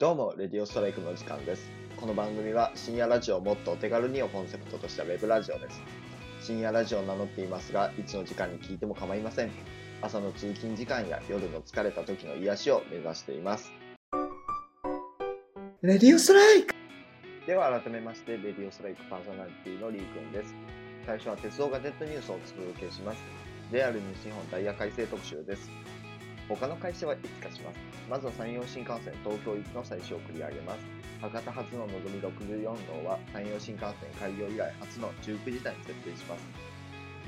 [0.00, 1.68] どうも、レディオストライクの時間です。
[1.96, 5.82] この番組は深夜ラジオをもっとお手軽にをコンセプトとしたウェブラジオです。
[6.40, 9.50] 深夜ラジオを名乗っていますが、いつの時間に聞いても構いません。
[10.00, 13.72] 朝の通勤時間や夜の疲れた時の癒しを目指しています。
[15.82, 16.72] レディオストライク
[17.48, 20.54] では改めまして、レディオストライクパーソナリティのリーくんです。
[21.06, 23.18] 最初は鉄道ガジェットニュースをお届けします。
[23.72, 25.68] JR 西日本ダイヤ改正特集です。
[26.48, 27.76] 他の会社はいつかします。
[28.08, 30.78] まずは山陽新幹線東京行きの最初を繰り上げます。
[31.20, 36.42] 博多発ののぞみ64号は山陽新幹線開業以来初の19時台に設定します。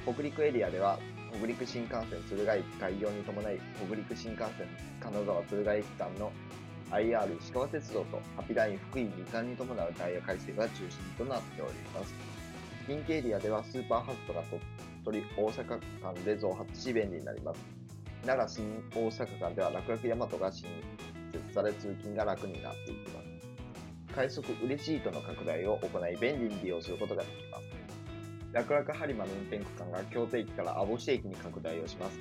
[0.07, 0.99] 北陸エリアでは
[1.37, 4.67] 北陸新幹線敦賀駅開業に伴い北陸新幹線
[5.01, 6.33] 金沢敦賀駅間の
[6.91, 12.15] IR 石川鉄道とハピライン福井2間に伴うダイヤ改正が中心となっております。
[12.87, 14.43] 近畿エリアではスーパーハストが
[15.05, 17.80] 鳥取、大阪間で増発し便利になります。
[18.27, 20.69] 奈良新大阪間では楽々大和が新
[21.33, 23.27] 設され通勤が楽になっていきます。
[24.15, 27.65] 快速売れシートの拡大を行い便利に利用することができます。
[28.53, 32.19] 楽々播磨の運転区間が京都駅から網干駅に拡大をします。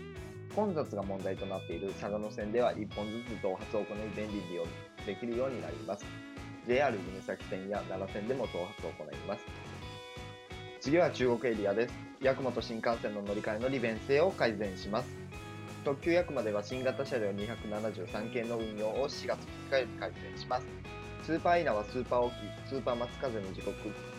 [0.56, 4.66] 混雑が問題となっている佐賀野線では1本ずつ増発を行い便利に利用
[5.06, 6.06] できるようになります。
[6.68, 9.42] JR 夢崎線や奈良線でも増発を行います。
[10.80, 11.94] 次は中国エリアです。
[12.24, 15.19] 八雲新幹線の乗り換えの利便性を改善します。
[15.86, 20.66] 特急八雲では新型車両273系の運用を4月2日より改善します。
[21.24, 22.34] スーパーイナはスーパー沖、
[22.68, 23.76] スーパー松風の時刻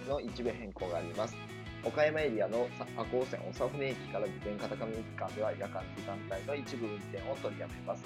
[0.08, 1.36] の一部変更があります。
[1.84, 8.04] 岡山エリアの赤穂線長船駅から備前片上駅間では夜間時間帯の一部運転を取りやめます。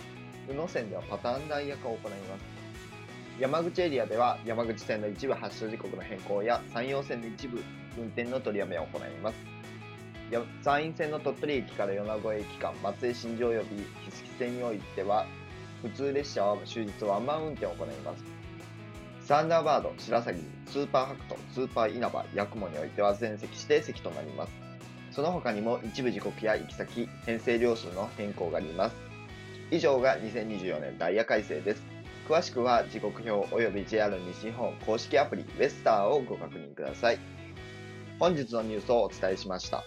[0.49, 2.45] 宇野線ではパターンダイヤ化を行います。
[3.39, 7.63] 山口エリアでは山口線の一部発車時刻の変更や山陽線の一部
[7.99, 9.54] 運転の取りやめを行います。
[10.63, 15.27] 山陰線の鳥取駅から米子駅間、松江新庄及び木月線においては、
[15.83, 18.25] 普通列車は終日ワンマン運転を行います。
[19.21, 24.53] サンダーバード、白鷺、スーパーハクト、スーパー稲葉、ヤクモにおいては全席指定席となります。
[25.13, 28.97] その他にも一部時刻や行き先、編成両数の変更があります。
[29.71, 31.83] 以上が2024年ダイヤ改正です。
[32.29, 37.19] 詳しくは時刻表及び JR 西日本公式アプリウェスターをご確認ください。
[38.19, 39.85] 本日のニュースをお伝えしました。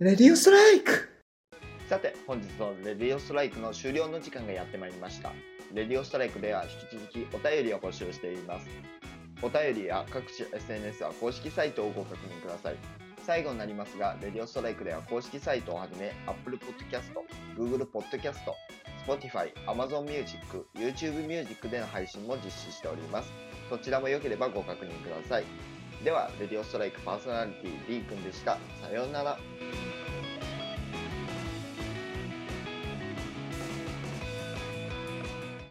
[0.00, 1.08] レディオストライク
[1.88, 5.32] さて、本日のレディオストライクの終了の時間がやってまいりました。
[5.74, 8.68] レディオストライクでは引き続きお便りを募集しています。
[9.42, 12.76] お便りや各種 SNS は公式サイトをご確認ください。
[13.26, 17.12] 最後になりますが、レディオストライクでは公式サイトをはじめ、Apple Podcast、
[17.56, 18.38] Google Podcast、
[19.04, 23.32] Spotify、Amazon Music、YouTube Music での配信も実施しております。
[23.68, 25.44] どちらも良ければご確認ください。
[26.04, 28.58] では、レディオストライクパーソナリティ D 君でした。
[28.80, 29.36] さようなら。